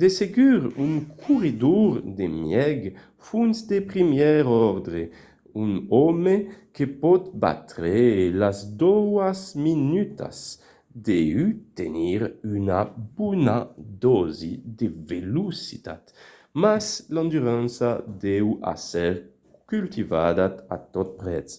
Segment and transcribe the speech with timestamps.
[0.00, 0.92] de segur un
[1.22, 2.80] corredor de mièg
[3.26, 5.02] fons de primièr òrdre
[5.64, 5.72] un
[6.08, 6.36] òme
[6.74, 7.96] que pòt batre
[8.42, 10.38] las doas minutas
[11.10, 11.38] deu
[11.78, 12.20] tenir
[12.56, 12.80] una
[13.16, 13.56] bona
[14.04, 16.02] dòsi de velocitat
[16.62, 16.84] mas
[17.14, 17.90] l'endurança
[18.26, 19.12] deu èsser
[19.70, 21.52] cultivada a tot prètz